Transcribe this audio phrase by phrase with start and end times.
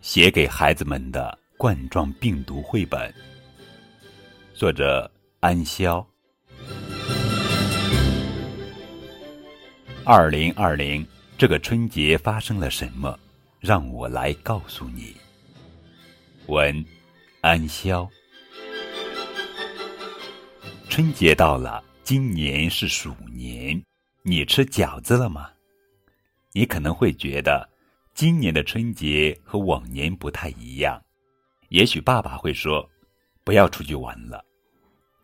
[0.00, 3.12] 写给孩子们的冠状病毒绘本，
[4.54, 5.10] 作者
[5.40, 6.04] 安潇。
[10.04, 11.04] 二零二零，
[11.36, 13.18] 这个春节发生了什么？
[13.58, 15.16] 让我来告诉你。
[16.46, 16.84] 文，
[17.40, 18.08] 安潇。
[20.88, 23.82] 春节到了，今年是鼠年，
[24.26, 25.50] 你吃饺子了吗？
[26.52, 27.68] 你可能会觉得。
[28.14, 31.02] 今年的春节和往年不太一样，
[31.68, 32.88] 也许爸爸会说
[33.42, 34.42] ：“不要出去玩了。”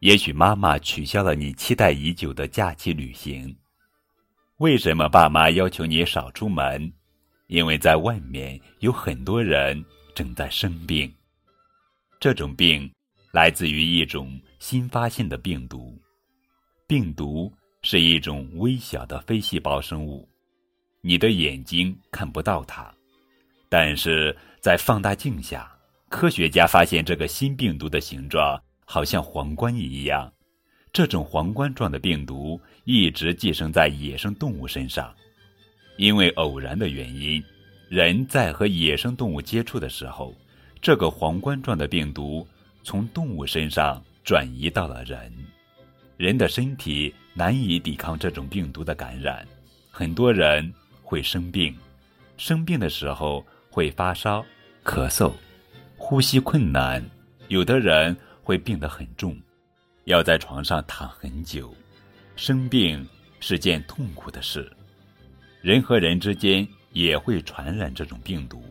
[0.00, 3.56] 也许妈妈取消了你期待已久的假期旅行。
[4.56, 6.92] 为什么爸妈要求你少出门？
[7.46, 9.82] 因为在外面有很多人
[10.12, 11.10] 正在生病。
[12.18, 12.92] 这种病
[13.30, 15.96] 来自于一种新发现的病毒。
[16.88, 17.52] 病毒
[17.82, 20.28] 是一种微小的非细胞生物。
[21.00, 22.92] 你的眼睛看不到它，
[23.68, 25.70] 但是在放大镜下，
[26.08, 30.30] 科学家发现这个新病毒的形状好像皇冠一样。
[30.92, 35.14] 这种皇冠状的病毒一直寄生在野生动物身上，
[35.96, 37.42] 因为偶然的原因，
[37.88, 40.34] 人在和野生动物接触的时候，
[40.82, 42.46] 这个皇冠状的病毒
[42.82, 45.32] 从动物身上转移到了人，
[46.20, 49.42] 人的身体难以抵抗这种病毒的感染，
[49.90, 50.70] 很多人。
[51.02, 51.74] 会生病，
[52.36, 54.44] 生病的时候会发烧、
[54.84, 55.32] 咳嗽、
[55.96, 57.02] 呼吸困难，
[57.48, 59.34] 有的人会病得很重，
[60.04, 61.74] 要在床上躺很久。
[62.36, 63.04] 生病
[63.40, 64.70] 是件痛苦的事，
[65.62, 68.62] 人和人之间也会传染这种病毒，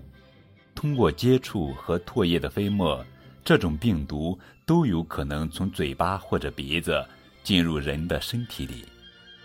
[0.75, 3.03] 通过接触和唾液的飞沫，
[3.44, 7.03] 这种病毒都有可能从嘴巴或者鼻子
[7.50, 8.86] 进入人的身体里，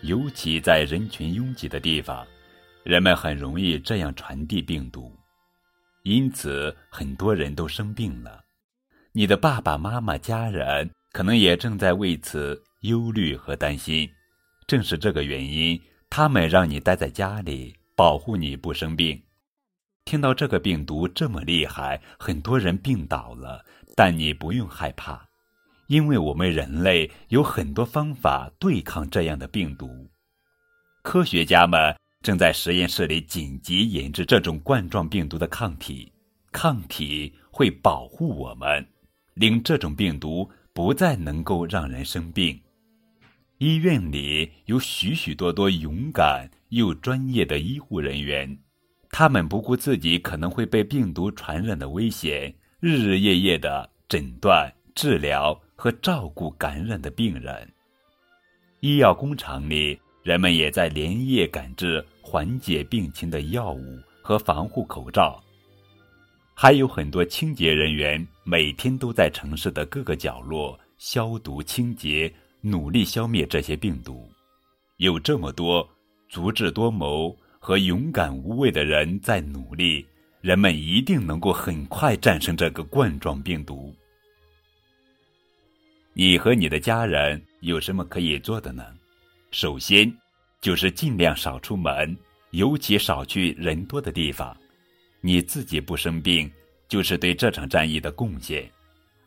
[0.03, 2.23] 尤其在人群拥挤的地方。
[2.83, 5.19] 人们很容易这样传递病毒，
[6.03, 8.45] 因此很多人都生病了。
[9.13, 14.07] 你的爸爸妈妈、家人可能也正在为此忧虑和担心。
[14.67, 19.19] 正是这个原因，他们让你待在家里，保护你不生病。
[20.05, 23.65] 听到这个病毒这么厉害，很多人病倒了，
[23.97, 25.27] 但你不用害怕，
[25.89, 30.11] 因为我们人类有很多方法对抗这样的病毒。
[31.03, 31.95] 科学家们。
[32.23, 36.11] 正在实验室里紧急研制这种冠状病毒的抗体，
[36.51, 38.83] 抗体会保护我们，
[39.35, 42.59] 令这种病毒不再能够让人生病。
[43.59, 48.59] 医院里有许许多多勇敢又专业的医护人员，
[49.11, 57.69] 他们不顾自己可能会被病毒传染的危险，日日夜夜的诊断、治疗和照顾感染的病人。
[58.81, 62.05] 医药工厂里，人们也在连夜赶制。
[62.27, 65.41] 缓解病情的药物和防护口罩，
[66.55, 74.27] 还有很多清洁人员每天都在城市的各个角落消毒清洁，努力消灭这些病毒。
[74.97, 75.87] 有这么多
[76.29, 80.05] 足智多谋和勇敢无畏的人在努力，
[80.41, 83.95] 人们一定能够很快战胜这个冠状病毒。
[86.15, 88.83] 你和你的家人有什么可以做的呢？
[89.51, 90.13] 首先。
[90.61, 92.17] 就是尽量少出门，
[92.53, 94.57] 尤其少去人多的地方。
[95.21, 96.51] 你自己不生病，
[96.89, 98.67] 就是对这场战役的贡献。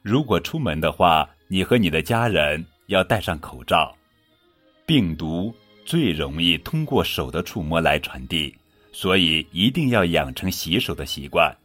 [0.01, 3.95] 如果出门的话，你和你的家人要戴上口罩。
[4.83, 5.53] 病毒
[5.85, 8.51] 最容易通过手的触摸来传递，
[8.91, 11.55] 所以一定要养成洗手的习惯。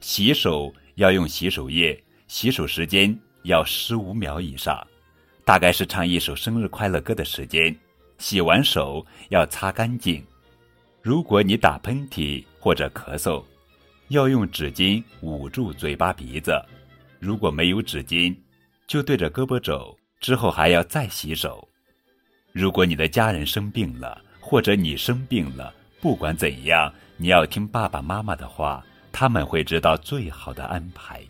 [0.00, 1.98] 洗手要用洗手液，
[2.28, 4.86] 洗手时间要十五秒以上，
[5.44, 7.74] 大概是唱一首生日快乐歌的时间。
[8.18, 10.24] 洗完手要擦干净，
[11.02, 13.44] 如果你打喷嚏或者咳嗽，
[14.08, 16.52] 要用纸巾捂住嘴巴鼻子；
[17.18, 18.34] 如果没有纸巾，
[18.86, 21.68] 就对着胳膊肘，之后还要再洗手。
[22.52, 28.82] 如果你的家人生病了，或者你生病了，不管怎样，你要听爸爸妈妈的话，
[29.12, 31.20] 他们会知道最好的安排。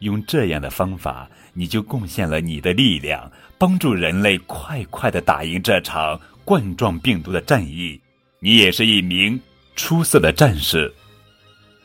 [0.00, 7.98] 用这样的方法，你就贡献了你的力量，帮助人类快快的打赢这场冠状病毒的战役。
[8.40, 9.40] 你也是一名
[9.76, 10.92] 出色的战士。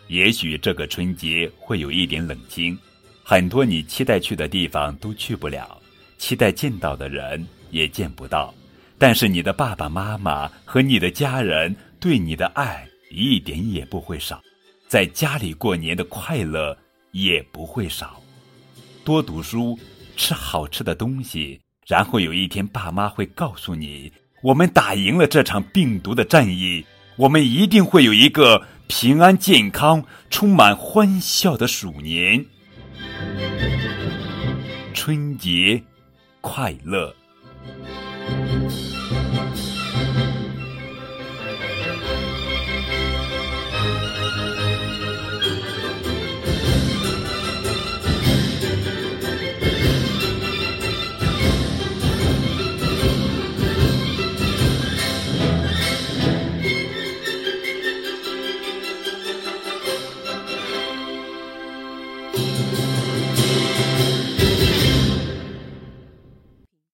[0.08, 2.78] 也许这个春节会有一点冷清，
[3.24, 5.82] 很多你期待去的地方都去不了，
[6.18, 8.54] 期待见到的人也见不到。
[8.98, 14.42] 但是你的爸爸妈妈和你的家人对你的爱一点也不会少，
[14.88, 16.78] 在家里过年的快乐。
[17.16, 18.22] 也不会少，
[19.06, 19.80] 多读书，
[20.18, 24.12] 吃好吃的东西，然后有一天爸妈会告诉你
[24.44, 26.86] ：“我们打赢了这场病毒的战役，
[27.16, 32.46] 我们一定会有一个平安、健康、充满欢笑的鼠年。
[34.94, 35.82] 春节
[36.42, 37.16] 快乐！